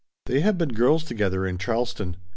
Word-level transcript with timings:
They 0.25 0.39
had 0.39 0.57
been 0.57 0.73
girls 0.73 1.03
together 1.03 1.45
in 1.45 1.59
Charleston. 1.59 2.17